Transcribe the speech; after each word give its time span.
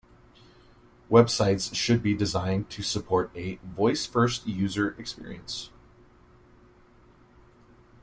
Websites 1.11 1.75
should 1.75 2.01
be 2.01 2.15
designed 2.15 2.71
to 2.71 2.81
support 2.81 3.29
a 3.35 3.57
voice 3.57 4.07
first 4.07 4.47
user 4.47 4.95
experience. 4.97 5.69